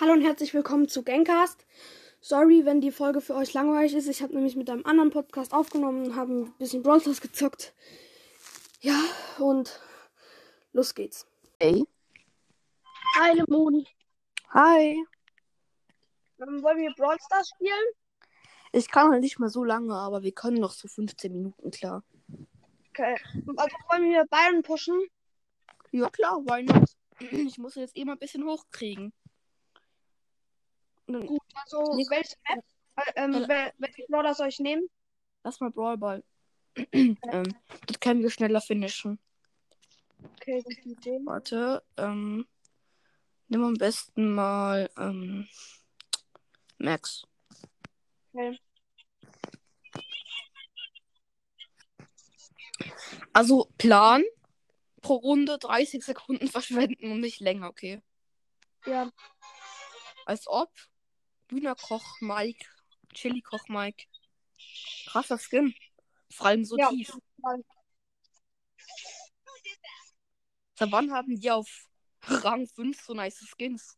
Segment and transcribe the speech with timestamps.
[0.00, 1.66] Hallo und herzlich willkommen zu Gangcast.
[2.20, 4.08] Sorry, wenn die Folge für euch langweilig ist.
[4.08, 7.74] Ich habe nämlich mit einem anderen Podcast aufgenommen und habe ein bisschen Brawl Stars gezockt.
[8.80, 8.98] Ja,
[9.38, 9.80] und
[10.72, 11.26] los geht's.
[11.60, 11.84] Hey.
[13.18, 13.86] Hi, Lemon.
[14.50, 15.04] Hi.
[16.40, 17.88] Ähm, wollen wir Brawl Stars spielen?
[18.72, 22.02] Ich kann halt nicht mehr so lange, aber wir können noch so 15 Minuten, klar.
[22.96, 23.16] Okay.
[23.56, 25.00] Also wollen wir Byron pushen?
[25.90, 26.88] Ja, klar, why not?
[27.20, 29.12] Ich muss jetzt eh mal ein bisschen hochkriegen.
[31.06, 32.64] Gut, also Nicht- welche Map?
[32.96, 34.88] Äh, ähm, Äh, wel welche Brawler soll ich nehmen?
[35.42, 36.22] Lass mal Brawlball.
[36.92, 37.16] ähm,
[37.86, 39.18] das können wir schneller finishen.
[40.36, 41.20] Okay, gute Idee.
[41.24, 42.46] Warte, ähm,
[43.48, 45.48] nimm am besten mal, ähm,
[46.78, 47.24] Max.
[48.32, 48.58] Okay.
[53.32, 54.22] Also, Plan.
[55.00, 58.00] Pro Runde 30 Sekunden verschwenden und nicht länger, okay?
[58.86, 59.10] Ja,
[60.26, 60.70] Als ob.
[61.50, 62.64] Hühnerkoch Mike.
[63.12, 64.06] Chili Koch Mike.
[65.06, 65.74] Krasser Skin.
[66.30, 66.88] Vor allem so Ja.
[66.88, 67.12] tief.
[70.76, 71.88] Seit wann haben die auf
[72.22, 73.96] Rang 5 so nice Skins?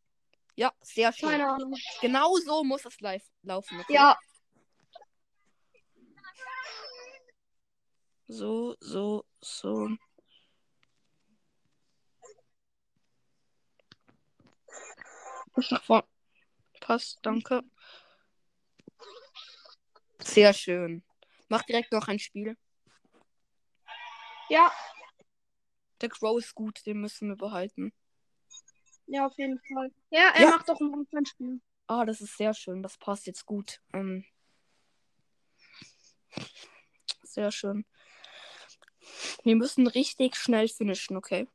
[0.56, 1.30] Ja, sehr schön.
[1.30, 1.74] keine Ahnung.
[2.00, 3.78] Genau so muss es live laufen.
[3.80, 3.94] Okay?
[3.94, 4.18] Ja,
[8.28, 9.88] So, so, so.
[15.54, 16.06] Push nach vorne.
[16.80, 17.62] Passt, danke.
[20.22, 21.02] Sehr schön.
[21.48, 22.56] Mach direkt noch ein Spiel.
[24.48, 24.70] ja,
[26.00, 27.92] Der Crow ist gut, den müssen wir behalten.
[29.06, 29.90] ja, auf jeden Fall.
[30.10, 30.50] Ja, er Ja.
[30.50, 31.60] macht doch ein Spiel.
[31.86, 32.82] Ah, das ist sehr schön.
[32.82, 33.80] Das passt jetzt gut.
[33.92, 34.24] Ähm,
[37.22, 37.86] sehr schön.
[39.46, 41.46] Wir müssen richtig schnell finishen, okay?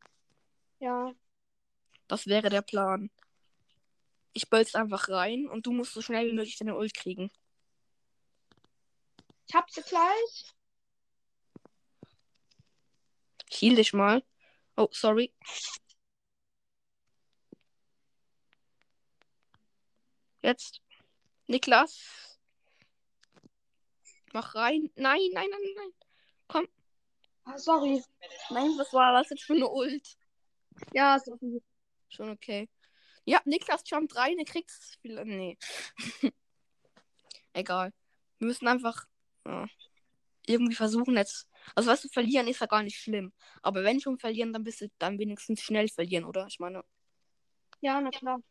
[0.80, 1.14] Ja,
[2.08, 3.12] Das wäre der Plan.
[4.32, 7.30] Ich bölz einfach rein und du musst so schnell wie möglich deine Ult kriegen.
[9.46, 10.56] ich hab sie gleich.
[13.50, 14.24] Heal dich mal.
[14.78, 15.34] Oh, sorry.
[20.42, 20.82] Jetzt.
[21.48, 22.40] Niklas.
[24.32, 24.90] Mach rein.
[24.96, 26.72] Nein, nein, nein, nein.
[27.44, 28.04] Ah, sorry.
[28.50, 30.16] Nein, was war das jetzt für eine Ult?
[30.94, 31.62] Ja, sorry.
[32.10, 32.70] Schon okay.
[33.26, 34.98] Ja, Niklas jumpt rein, er kriegt's.
[35.02, 35.58] viel- Nee.
[37.54, 37.94] Egal.
[38.40, 39.06] Wir müssen einfach
[39.46, 39.68] ja,
[40.48, 41.48] irgendwie versuchen jetzt.
[41.76, 43.34] Also weißt du, verlieren ist ja gar nicht schlimm.
[43.62, 46.48] Aber wenn schon verlieren, dann bist du dann wenigstens schnell verlieren, oder?
[46.48, 46.84] Ich meine,
[47.82, 48.42] Ja, na klar.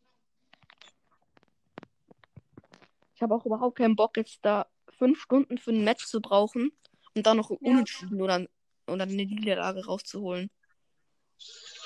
[3.15, 6.71] ich habe auch überhaupt keinen Bock, jetzt da fünf Stunden für ein Match zu brauchen
[7.15, 7.57] und dann noch Ja.
[7.61, 8.47] unentschieden oder,
[8.91, 10.51] oder eine Niederlage rauszuholen.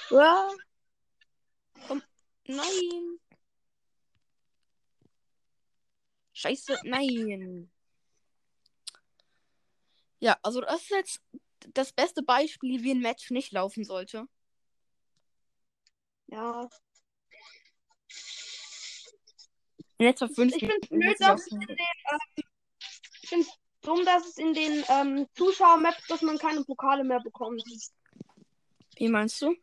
[0.09, 0.49] Ja.
[1.88, 2.01] Komm.
[2.47, 3.19] Nein.
[6.33, 7.71] Scheiße, nein.
[10.19, 11.21] Ja, also das ist jetzt
[11.73, 14.25] das beste Beispiel, wie ein Match nicht laufen sollte.
[16.27, 16.69] Ja.
[19.97, 22.43] In etwa fünf Ich find's Minuten blöd, dass es in den, ähm,
[23.22, 23.49] ich find's
[23.85, 27.63] dumm, dass es in den ähm, Zuschauer-Maps, dass man keine Pokale mehr bekommt.
[28.97, 29.56] Wie meinst du?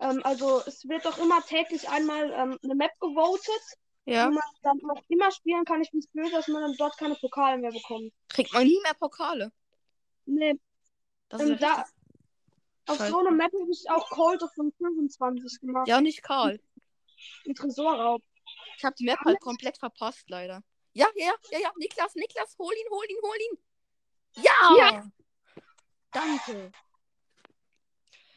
[0.00, 3.62] Ähm, also es wird doch immer täglich einmal ähm, eine Map gewotet,
[4.06, 4.28] Ja.
[4.28, 5.80] die man dann noch immer spielen kann.
[5.82, 8.12] Ich find's blöd, dass man dann dort keine Pokale mehr bekommt.
[8.28, 9.52] Kriegt man nie mehr Pokale.
[10.26, 10.58] Nee,
[11.28, 11.84] Das Ähm, ist da-
[12.86, 15.88] auf so einer Map habe ich auch Cold of 25 gemacht.
[15.88, 16.60] Ja, nicht Karl.
[17.46, 18.22] Ein Tresorraub.
[18.76, 20.62] Ich habe die Map halt komplett verpasst, leider.
[20.94, 21.72] Ja, ja, ja, ja.
[21.76, 23.58] Niklas, Niklas, hol ihn, hol ihn, hol ihn.
[24.44, 24.76] Ja!
[24.78, 25.10] Ja.
[26.12, 26.72] Danke.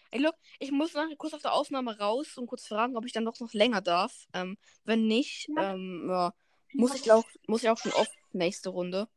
[0.09, 3.12] Ey, look, ich muss noch kurz auf der Aufnahme raus und kurz fragen, ob ich
[3.13, 4.25] dann doch noch länger darf.
[4.34, 5.73] Ähm, wenn nicht, Ja.
[5.73, 6.34] ähm, ja,
[6.73, 9.07] muss ich auch, muss ich auch schon oft nächste Runde.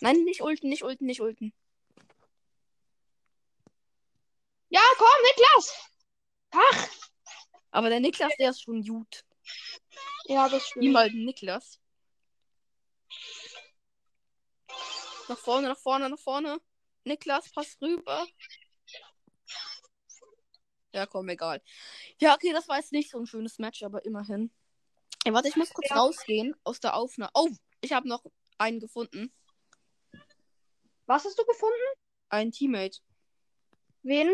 [0.00, 1.52] Nein, nicht ulten, nicht ulten, nicht ulten.
[4.70, 5.90] Ja, komm, Niklas!
[6.50, 6.88] Ach!
[7.70, 9.24] Aber der Niklas, der ist schon gut.
[10.24, 10.96] Ja, das stimmt.
[10.96, 11.78] Halt Niklas.
[15.32, 16.60] Nach vorne, nach vorne, nach vorne.
[17.04, 18.26] Niklas, pass rüber.
[20.92, 21.62] Ja, komm, egal.
[22.20, 24.52] Ja, okay, das war jetzt nicht so ein schönes Match, aber immerhin.
[25.24, 25.96] Ey, warte, ich muss kurz Ja.
[25.96, 27.30] rausgehen aus der Aufnahme.
[27.32, 27.48] Oh,
[27.80, 28.22] ich habe noch
[28.58, 29.32] einen gefunden.
[31.06, 31.80] Was hast du gefunden?
[32.28, 32.98] Ein Teammate.
[34.02, 34.28] Wen?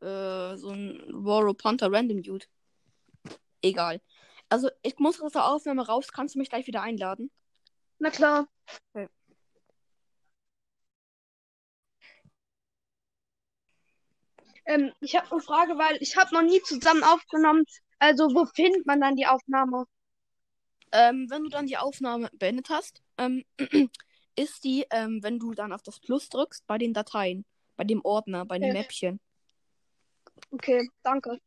[0.00, 2.46] Äh, so ein Roro Panther Random Dude.
[3.60, 4.00] Egal.
[4.48, 6.10] Also, ich muss aus der Aufnahme raus.
[6.10, 7.30] Kannst du mich gleich wieder einladen?
[7.98, 8.48] Na klar.
[14.66, 17.64] Ähm, ich habe eine Frage, weil ich habe noch nie zusammen aufgenommen.
[17.98, 19.84] Also, wo findet man dann die Aufnahme?
[20.92, 23.44] Ähm, wenn du dann die Aufnahme beendet hast, ähm,
[24.36, 27.44] ist die, ähm, wenn du dann auf das Plus drückst, bei den Dateien,
[27.76, 28.78] bei dem Ordner, bei dem Okay.
[28.78, 29.20] Mäppchen.
[30.50, 31.38] Okay, danke.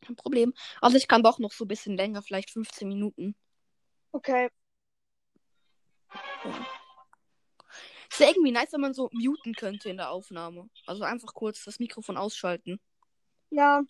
[0.00, 0.54] Kein Problem.
[0.80, 3.34] Also ich kann doch noch so ein bisschen länger, vielleicht 15 Minuten.
[4.12, 4.48] Okay.
[8.18, 10.68] Ist ja irgendwie nice, wenn man so muten könnte in der Aufnahme.
[10.86, 12.80] Also einfach kurz das Mikrofon ausschalten.
[13.50, 13.82] Ja,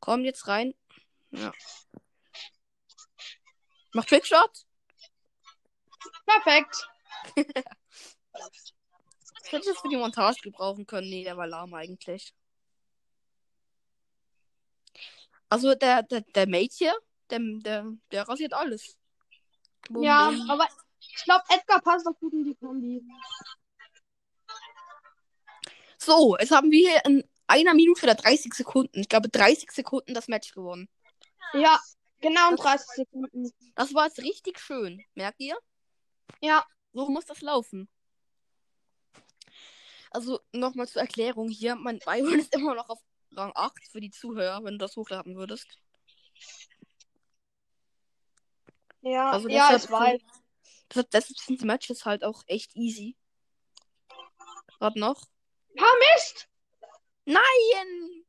[0.00, 0.74] Komm jetzt rein.
[1.30, 1.52] Ja.
[3.92, 4.64] Mach Trickshot.
[6.24, 6.88] perfekt.
[9.44, 11.10] Ich hätte das für die Montage gebrauchen können.
[11.10, 12.32] Nee, der war lahm eigentlich.
[15.50, 16.94] Also der, der, der Mate hier,
[17.28, 18.96] der, der, der rasiert alles.
[19.90, 20.50] Bum, Ja, bum.
[20.50, 20.66] aber
[21.14, 23.02] ich glaube, Edgar passt doch gut in die Kombi.
[25.98, 30.14] So, jetzt haben wir hier in einer Minute oder 30 Sekunden, ich glaube 30 Sekunden
[30.14, 30.88] das Match gewonnen.
[31.52, 31.78] Ja,
[32.20, 33.52] genau in 30 Sekunden.
[33.74, 35.04] Das war jetzt richtig schön.
[35.14, 35.56] Merkt ihr?
[36.40, 37.88] Ja, So muss das laufen.
[40.10, 41.74] Also nochmal zur Erklärung hier.
[41.76, 43.00] Mein Byron ist immer noch auf
[43.32, 45.78] Rang 8 für die Zuhörer, wenn du das hochladen würdest.
[49.02, 50.20] ja, Also ja, ich weiß.
[50.92, 53.16] Deshalb, deshalb sind die Matches halt auch echt easy.
[54.78, 55.22] Warte noch.
[55.80, 56.48] Ha, Mist!
[57.24, 58.26] Nein!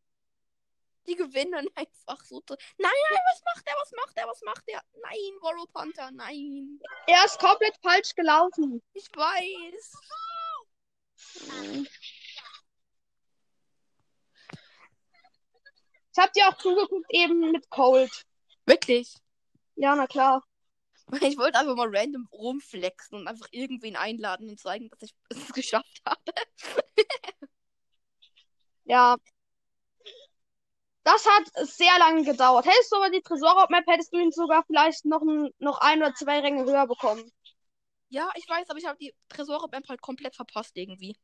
[1.05, 2.41] Die gewinnen einfach so.
[2.47, 3.75] Nein, nein, was macht er?
[3.75, 4.27] Was macht er?
[4.27, 4.81] Was macht er?
[5.01, 6.79] Nein, Warrow Panther, nein.
[7.07, 8.81] Er ist komplett falsch gelaufen.
[8.93, 9.91] Ich weiß.
[16.13, 18.25] Ich hab dir auch zugeguckt eben mit Cold.
[18.65, 19.17] Wirklich.
[19.75, 20.45] Ja, na klar.
[21.21, 25.47] Ich wollte einfach mal random rumflexen und einfach irgendwen einladen und zeigen, dass ich es
[25.53, 26.21] geschafft habe.
[28.85, 29.17] Ja.
[31.03, 32.65] Das hat sehr lange gedauert.
[32.65, 36.13] Hättest du aber die Tresorraub-Map, hättest du ihn sogar vielleicht noch ein, noch ein oder
[36.13, 37.29] zwei Ränge höher bekommen.
[38.09, 41.17] Ja, ich weiß, aber ich habe die Tresore-Map halt komplett verpasst irgendwie.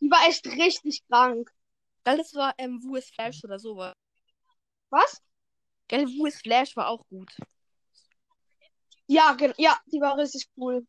[0.00, 1.50] Die war echt richtig krank.
[2.04, 3.94] Das war ähm, Wu Flash oder sowas.
[4.90, 5.22] Was?
[5.88, 7.30] Gell, Wu Flash war auch gut.
[9.12, 10.86] Ja, ja, die war richtig cool.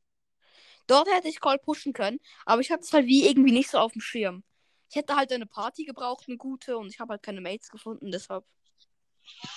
[0.88, 3.80] Dort hätte ich Call pushen können, aber ich hatte es halt wie irgendwie nicht so
[3.80, 4.46] auf dem Schirm.
[4.90, 8.12] Ich hätte halt eine Party gebraucht, eine gute, und ich habe halt keine Mates gefunden,
[8.12, 8.46] deshalb.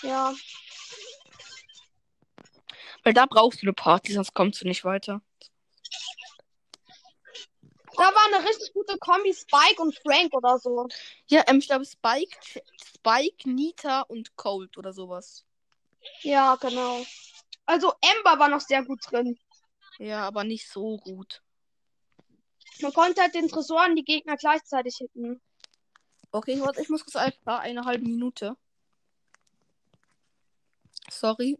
[0.02, 0.34] Ja.
[3.04, 5.20] Weil da brauchst du eine Party, sonst kommst du nicht weiter.
[7.96, 10.88] Da war eine richtig gute Kombi Spike und Frank oder so.
[11.28, 12.36] Ja, ähm, ich glaube Spike,
[12.84, 15.44] Spike, Nita und Cold oder sowas.
[16.22, 17.04] Ja, genau.
[17.66, 19.38] Also Ember war noch sehr gut drin.
[19.98, 21.42] Ja, aber nicht so gut.
[22.80, 25.40] Man konnte halt den Tresor an die Gegner gleichzeitig hitten.
[26.30, 28.56] Okay, warte, ich muss kurz einfach eine halbe Minute.
[31.10, 31.58] Sorry.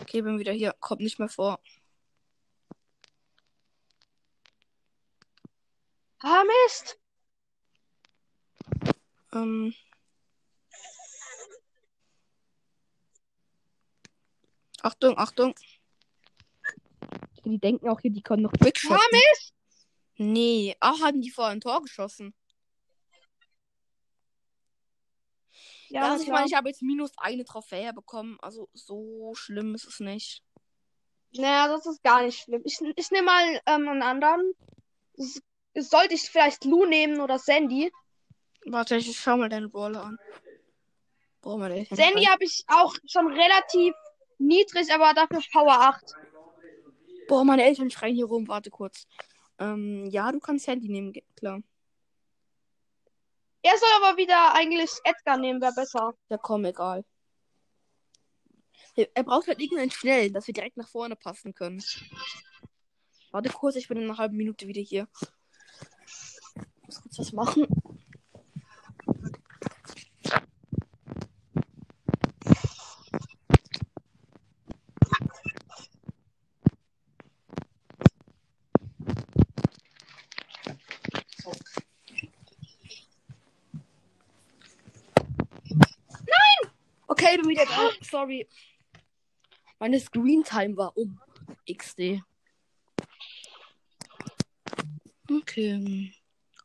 [0.00, 0.74] Okay, bin wieder hier.
[0.80, 1.60] Kommt nicht mehr vor.
[6.20, 6.98] Ah, Mist.
[9.32, 9.74] Ähm.
[14.82, 15.54] Achtung, Achtung.
[17.44, 18.98] Die denken auch hier, die können noch Quickshotten.
[19.10, 19.54] Mist.
[20.16, 20.76] Nee.
[20.80, 22.34] Ach, haben die vorher ein Tor geschossen.
[25.88, 28.38] Ja, also ich meine, ich habe jetzt minus eine Trophäe bekommen.
[28.40, 30.44] Also so schlimm ist es nicht.
[31.32, 32.62] Naja, das ist gar nicht schlimm.
[32.64, 34.52] Ich, ich nehme mal ähm, einen anderen.
[35.16, 35.42] S-
[35.74, 37.92] Sollte ich vielleicht Lou nehmen oder Sandy?
[38.66, 40.18] Warte, ich schau mal deine Brawler an.
[41.40, 41.58] Boah,
[41.90, 43.94] Sandy habe ich auch schon relativ
[44.40, 46.14] niedrig, aber dafür Power 8.
[47.28, 48.48] Boah, meine Eltern schreien hier rum.
[48.48, 49.06] Warte kurz.
[49.58, 51.62] Ähm, ja, du kannst Handy nehmen, klar.
[53.62, 56.14] Er soll aber wieder eigentlich Edgar nehmen, wäre besser.
[56.30, 57.04] Ja, komm, egal.
[58.96, 61.82] Er er braucht halt irgendeinen schnellen, dass wir direkt nach vorne passen können.
[63.30, 65.06] Warte kurz, ich bin in einer halben Minute wieder hier.
[66.56, 67.66] Ich muss kurz was machen.
[87.66, 87.90] Da.
[88.02, 88.48] Sorry.
[89.78, 91.20] Meine Screen Time war um.
[91.68, 92.22] XD.
[95.30, 96.12] Okay.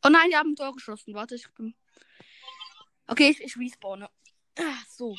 [0.04, 1.14] Oh nein, die haben ein Tor geschossen.
[1.14, 1.75] Warte, ich bin.
[3.08, 4.10] Okay, ich, ich respawne.
[4.58, 5.16] Ah, so.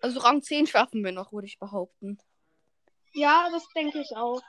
[0.00, 2.18] Also Rang 10 schaffen wir noch, würde ich behaupten.
[3.12, 4.42] Ja, das denke ich auch.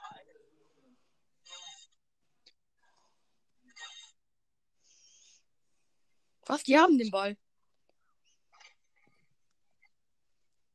[6.67, 7.37] Die haben den Ball.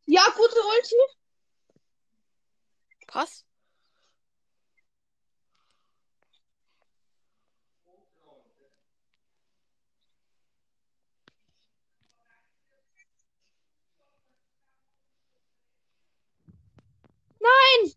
[0.07, 0.95] Ja, gute Ulti.
[3.07, 3.45] Pass.
[17.41, 17.93] Nein!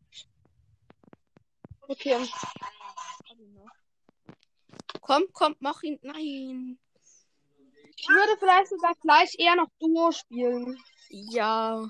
[1.87, 2.27] Okay.
[5.01, 5.99] Komm, komm, mach ihn.
[6.01, 6.79] Nein.
[8.03, 10.77] Ich würde vielleicht sogar gleich eher noch Duo spielen.
[11.09, 11.89] Ja.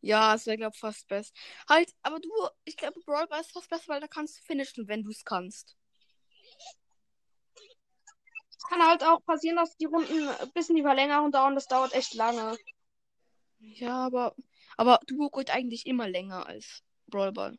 [0.00, 1.32] Ja, es wäre, glaube ich, fast best.
[1.68, 2.28] Halt, aber du,
[2.64, 5.24] ich glaube, Brawl Ball ist fast besser, weil da kannst du finishen, wenn du es
[5.24, 5.76] kannst.
[8.68, 11.54] Kann halt auch passieren, dass die Runden ein bisschen die Verlängerung dauern.
[11.54, 12.56] Das dauert echt lange.
[13.60, 14.34] Ja, aber,
[14.76, 17.56] aber Duo geht eigentlich immer länger als Brawl Ball.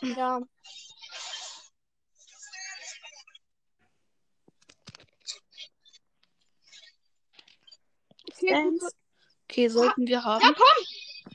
[0.00, 0.40] Ja.
[8.46, 8.90] Dance.
[9.48, 10.54] Okay, sollten wir Ja, haben.
[10.54, 10.84] komm!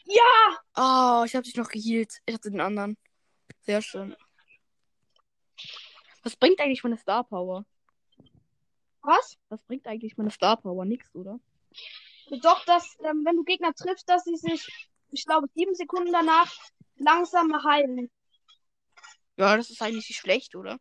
[0.06, 0.60] Ja!
[0.76, 2.20] Oh, ich habe dich noch geheilt.
[2.26, 2.98] Ich hatte den anderen.
[3.62, 4.16] Sehr schön.
[6.24, 7.66] Was bringt eigentlich meine Star Power?
[9.02, 9.38] Was?
[9.50, 10.86] Was bringt eigentlich meine Star Power?
[10.86, 11.40] Nix, oder?
[12.42, 16.52] Doch, dass, ähm, wenn du Gegner triffst, dass sie sich, ich glaube, sieben Sekunden danach
[16.96, 18.10] langsam heilen.
[19.36, 20.78] Ja, das ist eigentlich nicht schlecht, oder?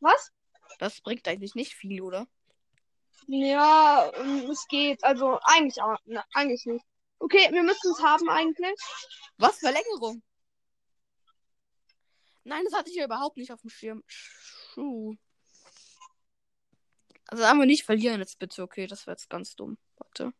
[0.00, 0.32] Was?
[0.78, 2.26] Das bringt eigentlich nicht viel, oder?
[3.26, 5.02] Ja, ähm, es geht.
[5.04, 5.98] Also eigentlich auch.
[6.04, 6.84] Ne, eigentlich nicht.
[7.18, 8.78] Okay, wir müssen es haben eigentlich.
[9.38, 9.58] Was?
[9.58, 10.22] Verlängerung?
[12.44, 14.02] Nein, das hatte ich ja überhaupt nicht auf dem Schirm.
[14.06, 15.16] Schuh.
[17.26, 18.86] Also sagen wir nicht verlieren jetzt bitte, okay?
[18.86, 19.78] Das wäre jetzt ganz dumm.
[19.96, 20.32] Warte.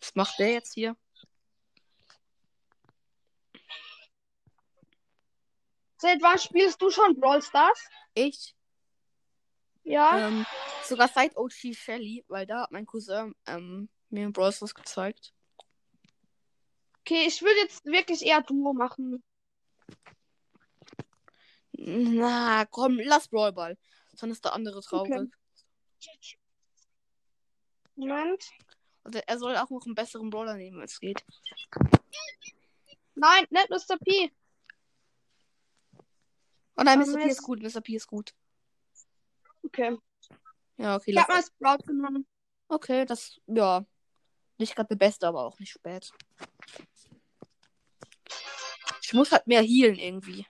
[0.00, 0.96] Was macht der jetzt hier?
[5.98, 7.78] Seit wann spielst du schon Brawl Stars?
[8.14, 8.56] Ich?
[9.84, 10.28] Ja.
[10.28, 10.46] Ähm,
[10.84, 15.32] sogar seit OG Shelly, weil da hat mein Cousin ähm, mir ein Brawl Stars gezeigt.
[17.00, 19.22] Okay, ich würde jetzt wirklich eher Duo machen.
[21.72, 23.76] Na, komm, lass Brawl Ball.
[24.14, 25.10] Sonst ist der andere traurig.
[25.12, 26.38] Okay.
[27.96, 28.44] Moment.
[29.04, 31.24] Also er soll auch noch einen besseren Brawler nehmen, als geht.
[33.14, 33.98] Nein, nicht Mr.
[33.98, 34.30] P.
[36.76, 37.16] Oh nein, Ähm, Mr.
[37.16, 37.80] P jetzt- ist gut, Mr.
[37.80, 38.32] P ist gut.
[39.64, 39.96] Okay.
[40.76, 42.26] Ja, okay, Ich habe mal Sprout genommen.
[42.68, 43.84] Okay, das, ja.
[44.58, 46.10] Nicht gerade der Beste, aber auch nicht spät.
[49.02, 50.46] Ich muss halt mehr healen irgendwie.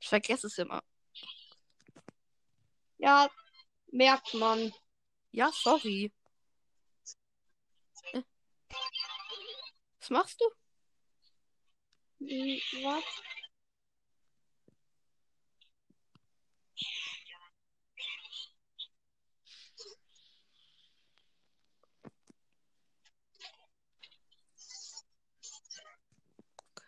[0.00, 0.82] Ich vergesse es immer.
[2.98, 3.28] Ja,
[3.92, 4.72] merkt man.
[5.30, 6.12] Ja, sorry.
[8.12, 8.22] Äh.
[10.00, 10.44] Was machst du?
[12.20, 13.04] Hm, Was?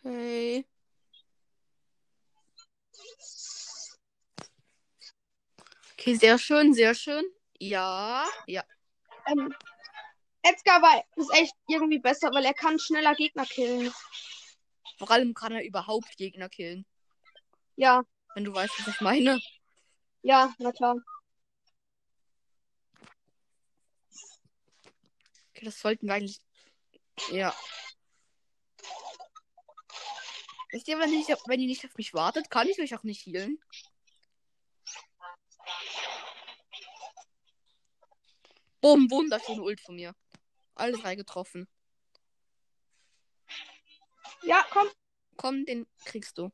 [0.08, 0.64] Okay.
[5.92, 7.24] Okay, sehr schön, sehr schön.
[7.58, 8.64] Ja, ja.
[9.26, 9.54] Ähm,
[10.42, 13.92] Edgar war, ist echt irgendwie besser, weil er kann schneller Gegner killen.
[14.96, 16.86] Vor allem kann er überhaupt Gegner killen.
[17.76, 18.02] Ja,
[18.34, 19.38] Wenn du weißt, was ich meine.
[20.22, 20.96] ja, na klar.
[25.50, 26.40] Okay, das sollten wir eigentlich.
[27.30, 27.54] Ja.
[30.70, 33.02] Wisst ihr, wenn ihr, nicht, wenn ihr nicht auf mich wartet, kann ich euch auch
[33.02, 33.58] nicht healen.
[38.80, 40.14] Boom, wunderschöne Ult von mir.
[40.74, 41.66] Alle drei getroffen.
[44.42, 44.88] Ja, komm.
[45.36, 46.50] Komm, den kriegst du.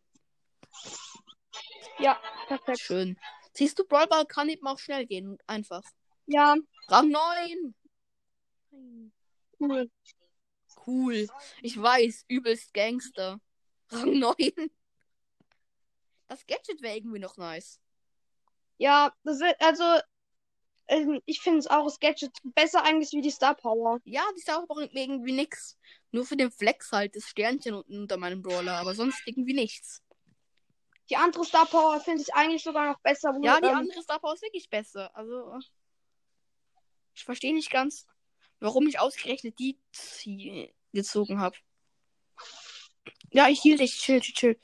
[1.98, 2.80] Ja, perfekt.
[2.80, 3.18] Schön.
[3.52, 5.38] Siehst du, Brawl Ball kann eben auch schnell gehen.
[5.46, 5.82] Einfach.
[6.26, 6.56] Ja,
[6.88, 7.74] Rang 9.
[9.60, 9.90] cool.
[10.86, 11.28] Cool.
[11.62, 13.40] Ich weiß, übelst Gangster.
[13.90, 14.70] Rang 9.
[16.28, 17.80] Das Gadget wäre irgendwie noch nice.
[18.78, 19.84] Ja, das ist, also,
[20.88, 24.00] ähm, ich finde es auch das Gadget besser eigentlich wie die Star Power.
[24.04, 25.78] Ja, die Star bringt mir irgendwie nix.
[26.10, 30.02] Nur für den Flex halt, das Sternchen unten unter meinem Brawler, aber sonst irgendwie nichts.
[31.10, 33.34] Die andere Star Power finde ich eigentlich sogar noch besser.
[33.34, 35.14] Wo, Ja, die ähm, andere Star Power ist wirklich besser.
[35.14, 35.58] Also,
[37.14, 38.06] ich verstehe nicht ganz,
[38.58, 39.78] warum ich ausgerechnet die
[40.92, 41.56] gezogen habe.
[43.30, 43.98] Ja, ich hielt dich.
[43.98, 44.60] Chill, chill, chill.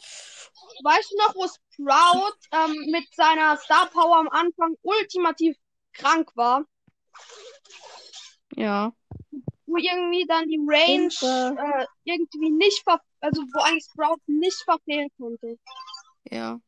[0.83, 5.57] Weißt du noch, wo Sprout ähm, mit seiner Star Power am Anfang ultimativ
[5.93, 6.65] krank war?
[8.55, 8.93] Ja.
[9.67, 15.09] Wo irgendwie dann die Range äh, irgendwie nicht ver also wo eigentlich Sprout nicht verfehlen
[15.19, 15.59] konnte.
[16.31, 16.61] Ja.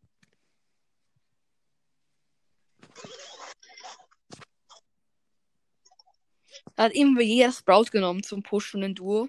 [6.76, 9.28] Da hat irgendwie jeder Sprout genommen zum Pushen in Duo.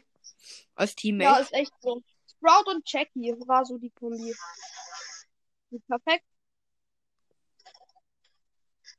[0.76, 1.42] Als Ja, Teammate.
[1.42, 2.02] ist echt so.
[2.44, 4.36] Sprout und Jackie war so die Kombi.
[5.88, 6.26] Perfekt.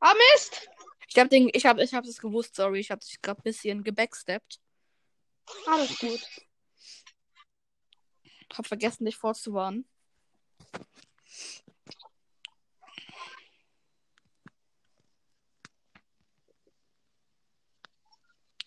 [0.00, 0.68] Ah, Mist!
[1.08, 2.80] Ich hab den, ich hab, ich hab es gewusst, sorry.
[2.80, 4.60] Ich hab dich gerade ein bisschen gebacksteppt.
[5.66, 6.20] Alles gut.
[8.54, 9.86] Hab vergessen, dich vorzuwarnen.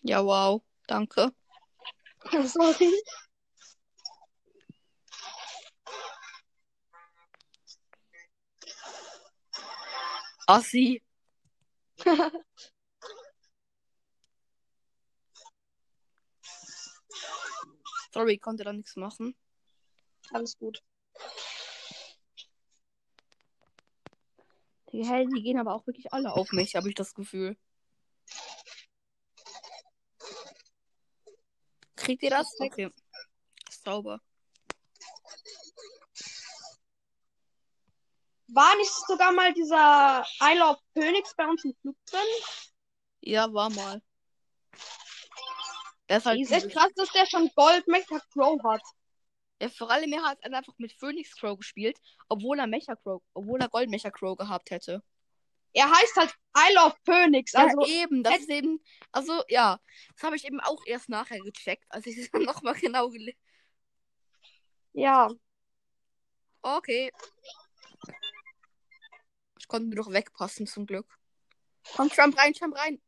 [0.02, 0.62] Ja, wow.
[0.86, 1.32] Danke.
[2.46, 3.02] Sorry.
[10.48, 11.02] Assi.
[18.14, 19.36] Sorry, ich konnte da nichts machen.
[20.32, 20.82] Alles gut.
[24.92, 27.58] Die Helden, die gehen aber auch wirklich alle auf mich, habe ich das Gefühl.
[31.94, 32.58] Kriegt ihr das?
[32.58, 32.90] Okay.
[33.68, 34.22] Ist sauber.
[38.48, 42.20] War nicht sogar mal dieser Isle of Phoenix bei uns im Flug drin?
[43.20, 44.00] Ja, war mal.
[46.06, 48.82] Er ist halt Ist echt krass, dass der schon Gold Mecha Crow hat.
[49.60, 53.60] Ja, vor allem er hat einfach mit Phoenix Crow gespielt, obwohl er Mecha Crow, obwohl
[53.60, 55.02] er Gold Mecha Crow gehabt hätte.
[55.74, 57.54] Er heißt halt Isle of Phoenix.
[57.54, 59.78] Also, ja, eben, das ist eben, also ja,
[60.14, 63.38] das habe ich eben auch erst nachher gecheckt, als ich es nochmal genau gelesen.
[64.94, 65.28] ja.
[66.62, 67.10] Okay.
[69.68, 71.18] Ich konnte mir doch wegpassen zum Glück.
[71.94, 73.02] Komm, jump rein, jump rein.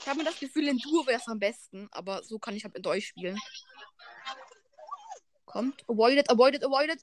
[0.00, 2.64] Ich habe mir das Gefühl, in Duo wäre es am besten, aber so kann ich
[2.64, 3.40] halt mit euch spielen.
[5.44, 5.88] Kommt.
[5.88, 7.00] Avoided, avoided, avoided.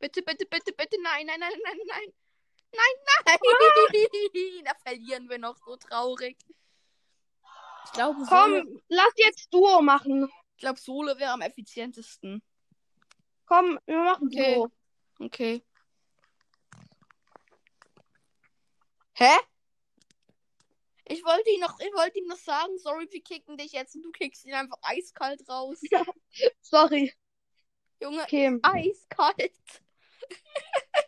[0.00, 1.00] Bitte, bitte, bitte, bitte.
[1.02, 2.12] Nein, nein, nein, nein, nein.
[2.72, 2.94] Nein,
[3.28, 4.62] nein.
[4.64, 6.36] da verlieren wir noch so traurig.
[7.84, 10.28] Ich glaube, Solo, Komm, lass jetzt Duo machen.
[10.56, 12.42] ich glaube, Solo wäre am effizientesten.
[13.46, 14.54] Komm, wir machen Okay.
[14.54, 14.70] Duo.
[15.20, 15.62] Okay.
[19.14, 19.30] Hä?
[21.04, 24.02] Ich wollte ihn noch, ich wollte ihm noch sagen, sorry, wir kicken dich jetzt und
[24.02, 25.80] du kickst ihn einfach eiskalt raus.
[26.60, 27.14] Sorry.
[28.00, 28.58] Junge, Okay.
[28.62, 29.54] eiskalt.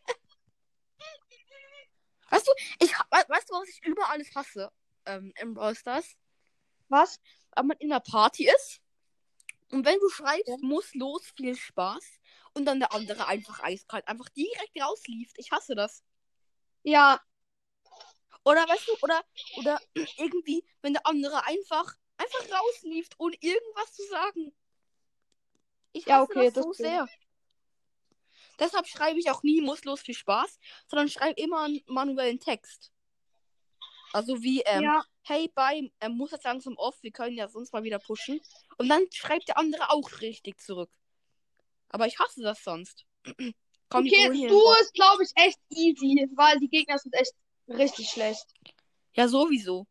[2.31, 4.71] weißt du, ich weißt du, was ich über alles hasse
[5.07, 6.17] ähm, im Brawl Stars?
[6.89, 7.21] Was?
[7.57, 8.81] Wenn man in einer Party ist
[9.71, 10.57] und wenn du schreibst, Ja.
[10.61, 12.05] muss los, viel Spaß
[12.55, 15.33] und dann der andere einfach eiskalt, einfach direkt rauslief.
[15.37, 16.03] Ich hasse das.
[16.83, 17.21] Ja,
[18.45, 19.23] Oder weißt du, oder,
[19.59, 19.81] oder
[20.17, 24.53] irgendwie, wenn der andere einfach, einfach rauslief, ohne irgendwas zu sagen.
[25.93, 27.07] Ich hasse Ja, okay, das das so sehr.
[28.59, 32.93] Deshalb schreibe ich auch nie muss los viel Spaß, sondern schreibe immer einen manuellen Text.
[34.13, 35.05] Also wie, ähm, ja.
[35.23, 38.41] hey, bye, er muss jetzt langsam off, wir können ja sonst mal wieder pushen.
[38.79, 40.91] Und dann schreibt der andere auch richtig zurück.
[41.91, 43.05] Aber ich hasse das sonst.
[43.91, 47.33] Komm, Okay, den ist, glaube ich, echt easy, weil die Gegner sind echt
[47.69, 48.47] richtig schlecht.
[49.15, 49.87] Ja, sowieso.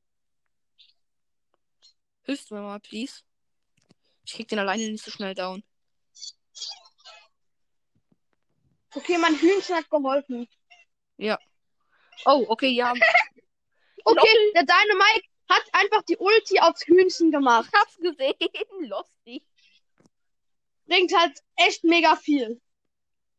[2.23, 3.21] Hilfst du mir mal, please?
[4.25, 5.63] Ich krieg den alleine nicht so schnell down.
[8.93, 10.47] Okay, mein Hühnchen hat geholfen.
[12.25, 12.93] Oh, okay, ja.
[14.09, 17.69] Okay, der Dynamite hat einfach die Ulti aufs Hühnchen gemacht.
[17.73, 18.35] Ich hab's gesehen.
[18.89, 19.43] Losty.
[20.85, 22.61] Bringt halt echt mega viel.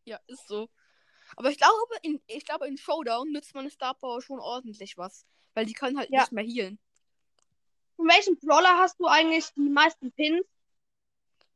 [0.05, 0.69] Ja, ist so.
[1.37, 5.27] Aber ich glaube, in, ich glaube, in Showdown nützt meine Star Power schon ordentlich was.
[5.55, 6.21] Weil die können halt Ja.
[6.21, 6.79] nicht mehr healen.
[7.97, 10.47] Von welchem Brawler hast du eigentlich die meisten Pins?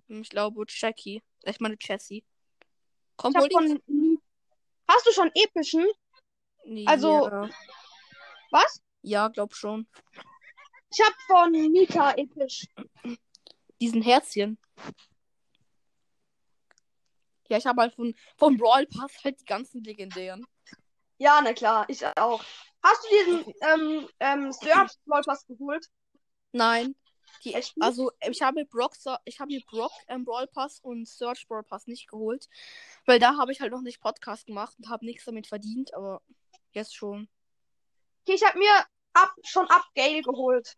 [0.08, 1.22] Ich glaube, Jackie.
[1.44, 2.24] Ich meine, Jessie.
[3.16, 3.82] Komm, Ich von.
[4.88, 5.86] Hast du schon epischen?
[6.86, 7.48] also- Ja,
[8.50, 8.82] Was?
[9.02, 9.86] Ja, glaub schon.
[10.90, 12.66] Ich hab von Nita episch.
[13.80, 14.58] Diesen Herzchen.
[17.48, 20.46] Ja, ich habe halt von, von Brawl Pass halt die ganzen legendären.
[21.18, 22.42] Ja, na klar, ich auch.
[22.82, 25.86] Hast du diesen ähm, ähm, Search Brawl Pass geholt?
[26.52, 26.94] Nein.
[27.44, 31.46] Die, Echt also, ich habe Brock, ich habe mir Brock ähm, Brawl Pass und Search
[31.48, 32.48] Brawl Pass nicht geholt.
[33.06, 36.22] Weil da habe ich halt noch nicht Podcast gemacht und habe nichts damit verdient, aber
[36.72, 37.28] jetzt schon.
[38.22, 40.76] Okay, ich hab mir ab, schon ab Gale geholt.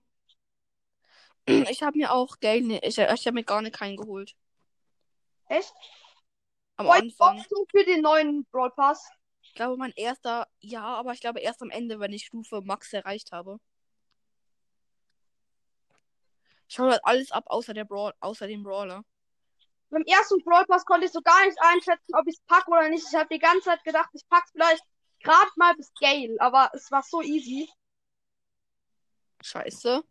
[1.71, 4.35] Ich habe mir auch Geld, ne, ich, ich habe mir gar nicht keinen geholt.
[5.49, 5.75] Echt?
[6.77, 7.45] Am Heute Anfang.
[7.51, 9.11] du für den neuen Brawl Pass.
[9.43, 12.93] Ich glaube, mein erster, ja, aber ich glaube erst am Ende, wenn ich Stufe Max
[12.93, 13.59] erreicht habe.
[16.69, 19.05] Ich hole halt alles ab, außer der Brawl, außer dem Brawler.
[19.91, 22.89] beim ersten Brawl Pass konnte ich so gar nicht einschätzen, ob ich es packe oder
[22.89, 23.07] nicht.
[23.09, 24.83] Ich habe die ganze Zeit gedacht, ich pack's vielleicht
[25.23, 27.69] gerade mal bis Gale, aber es war so easy.
[29.55, 30.03] Scheiße.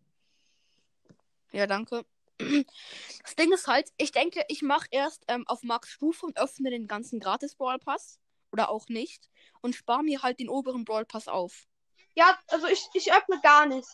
[1.51, 2.05] Ja, danke.
[3.23, 6.69] Das Ding ist halt, ich denke, ich mache erst ähm, auf Max Stufe und öffne
[6.69, 8.19] den ganzen gratis Brawl Pass.
[8.51, 9.29] Oder auch nicht.
[9.61, 11.67] Und spare mir halt den oberen Brawl Pass auf.
[12.15, 13.87] Ja, also ich, ich öffne gar nicht.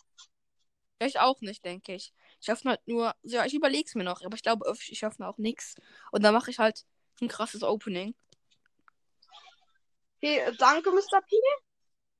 [1.00, 2.12] Ja, ich auch nicht, denke ich.
[2.40, 5.38] Ich öffne halt nur, ja, ich überleg's mir noch, aber ich glaube, ich öffne auch
[5.38, 5.74] nichts.
[6.12, 6.84] Und dann mache ich halt
[7.20, 8.14] ein krasses Opening.
[10.16, 11.22] Okay, danke, Mr.
[11.22, 11.36] P.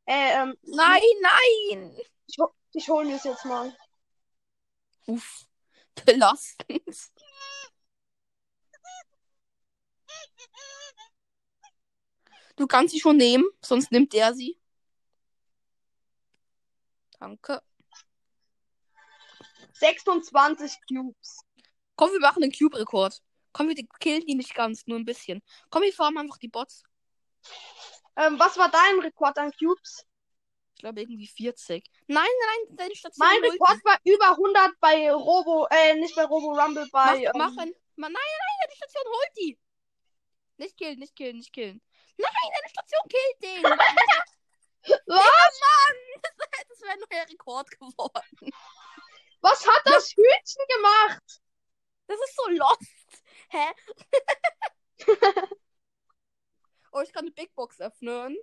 [0.07, 1.97] Äh, ähm, Nein, nein!
[2.27, 2.37] ich,
[2.73, 3.77] ich hole mir es jetzt mal.
[5.07, 5.47] Uff.
[6.05, 7.11] Belastend.
[12.57, 14.61] Du kannst sie schon nehmen, sonst nimmt der sie.
[17.19, 17.63] Danke.
[19.75, 21.41] 26 Cubes.
[21.97, 23.23] Komm, wir machen einen Cube-Rekord.
[23.53, 25.43] Komm, wir killen die nicht ganz, nur ein bisschen.
[25.71, 26.83] Komm, wir farmen einfach die Bots.
[28.17, 30.07] Ähm, was war dein Rekord an Cubes?
[30.81, 31.85] Ich glaube irgendwie 40.
[32.07, 33.19] Nein, nein, deine Station.
[33.19, 37.31] Mein Rekord war über 100 bei Robo, äh, nicht bei Robo Rumble, bei.
[37.35, 37.75] Mach, ähm, machen.
[37.97, 39.59] Ma, nein, nein, deine Station holt die.
[40.57, 41.83] Nicht killen, nicht killen, nicht killen.
[42.17, 43.63] Nein, deine Station killt den.
[45.07, 45.61] Was?
[46.71, 48.51] das wäre ein neuer Rekord geworden.
[49.43, 51.43] Was hat das Hütchen gemacht?
[52.07, 53.23] Das ist so lost.
[53.51, 53.67] Hä?
[56.93, 58.39] oh, ich kann eine Big Box öffnen.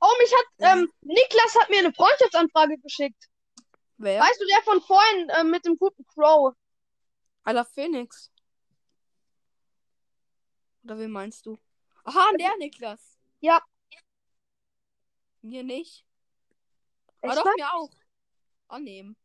[0.00, 3.28] Oh, mich hat, ähm, Niklas hat mir eine Freundschaftsanfrage geschickt.
[3.98, 4.20] Wer?
[4.20, 6.54] Weißt du, der von vorhin äh, mit dem guten Crow?
[7.44, 8.32] Aller Phoenix.
[10.84, 11.58] Oder wen meinst du?
[12.04, 13.18] Aha, der Niklas.
[13.40, 13.62] Ja.
[15.42, 16.06] Mir nicht.
[17.20, 17.90] Aber doch, mir auch.
[18.68, 19.16] Annehmen.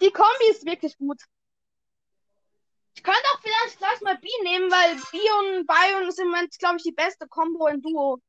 [0.00, 1.20] Die Kombi ist wirklich gut.
[3.00, 5.18] Ich könnte auch vielleicht gleich mal B nehmen, weil B
[5.56, 8.20] und Bion ist im Moment, glaube ich, die beste Combo im Duo.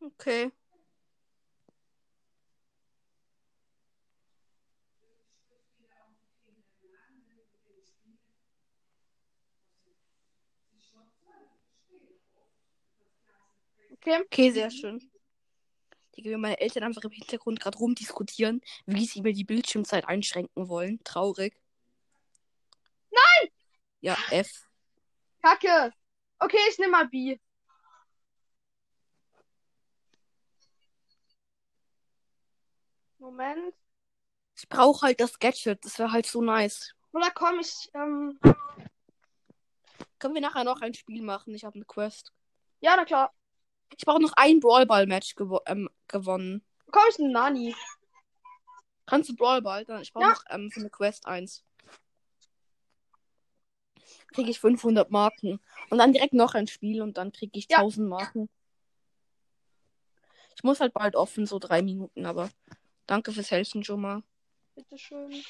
[0.00, 0.52] Okay.
[13.94, 14.20] Okay.
[14.20, 15.10] Okay, sehr schön.
[16.16, 21.00] Digga, meine Eltern einfach im Hintergrund gerade rumdiskutieren, wie sie mir die Bildschirmzeit einschränken wollen.
[21.02, 21.61] Traurig.
[24.02, 24.68] Ja, F.
[25.42, 25.92] Kacke.
[26.38, 27.38] Okay, ich nehme mal B.
[33.18, 33.74] Moment.
[34.56, 35.84] Ich brauche halt das Gadget.
[35.84, 36.94] Das wäre halt so nice.
[37.12, 38.38] Oder komm, ich, ähm,
[40.18, 41.54] Können wir nachher noch ein Spiel machen?
[41.54, 42.32] Ich habe eine Quest.
[42.80, 43.32] ja, na klar.
[43.96, 46.64] Ich brauche noch ein Brawlball-Match gewo ähm, gewonnen.
[46.90, 47.76] Komm, ich nehme Nani.
[49.04, 49.84] Kannst du Brawlball?
[49.84, 50.30] Dann ich brauche Ja.
[50.30, 51.62] noch ähm, für eine Quest 1.
[54.32, 55.60] Kriege ich 500 Marken.
[55.90, 57.78] Und dann direkt noch ein Spiel und dann kriege ich Ja.
[57.78, 58.48] 1000 Marken.
[60.56, 62.50] Ich muss halt bald offen, so drei Minuten, aber
[63.06, 64.22] danke fürs Helfen schon mal.
[64.74, 65.42] Bitteschön.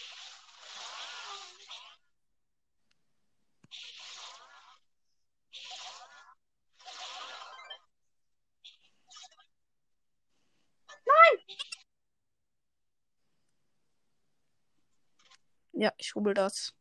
[15.73, 16.75] Ja, ich hobel das.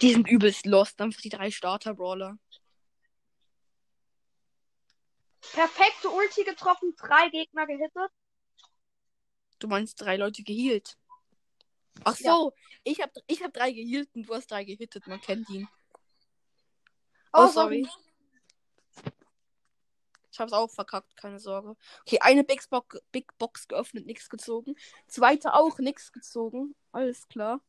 [0.00, 2.38] Die sind übelst lost, einfach die drei Starter-Brawler.
[5.52, 8.10] Perfekte Ulti getroffen, drei Gegner gehittet.
[9.58, 10.96] Du meinst drei Leute gehealt.
[12.04, 12.32] Ach Ja.
[12.32, 15.68] so, ich hab, ich hab drei gehealt und du hast drei gehittet, man kennt ihn.
[17.32, 17.86] Oh, Oh, sorry.
[20.32, 21.76] Ich hab's auch verkackt, keine Sorge.
[22.00, 24.74] Okay, eine Big Box, Big Box geöffnet, nichts gezogen.
[25.06, 26.74] Zweite auch, nichts gezogen.
[26.90, 27.60] Alles klar.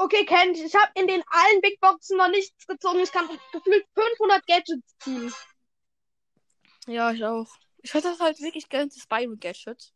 [0.00, 0.74] Okay, kennt ich.
[0.74, 3.00] Habe in den allen Big Boxen noch nichts gezogen.
[3.00, 5.34] Ich kann gefühlt 500 Gadgets ziehen.
[6.86, 7.48] Ja, ich auch.
[7.82, 9.92] Ich hätte das halt wirklich gerne das Byron Gadget.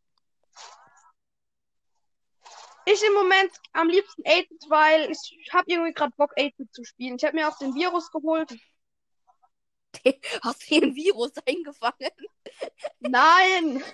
[2.84, 7.16] Ich im Moment am liebsten 8 weil ich habe irgendwie gerade Bock 8 zu spielen.
[7.16, 8.52] Ich habe mir auch den Virus geholt.
[10.42, 12.10] Hast du hier ein Virus eingefangen?
[12.98, 13.84] Nein!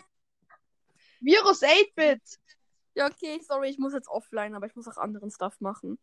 [1.21, 2.23] Virus 8-Bit.
[2.99, 6.01] Ja, okay, sorry, ich muss jetzt offline, aber ich muss auch anderen Stuff machen.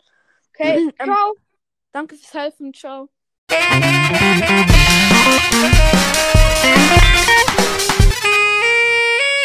[0.53, 1.35] Okay, Ähm, ciao.
[1.91, 3.09] Danke fürs Helfen, ciao.